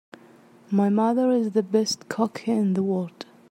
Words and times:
My 0.71 0.89
mother 0.89 1.29
is 1.29 1.51
the 1.51 1.61
best 1.61 2.09
cook 2.09 2.47
in 2.47 2.73
the 2.73 2.81
world! 2.81 3.27